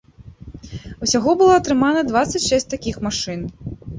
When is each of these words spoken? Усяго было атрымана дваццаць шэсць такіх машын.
Усяго 1.07 1.35
было 1.41 1.53
атрымана 1.59 2.01
дваццаць 2.09 2.43
шэсць 2.49 2.67
такіх 2.75 2.95
машын. 3.09 3.39